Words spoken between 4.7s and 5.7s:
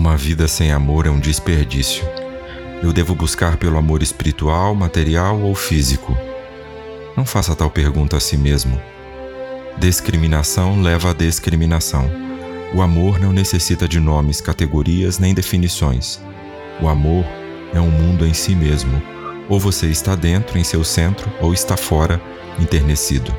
material ou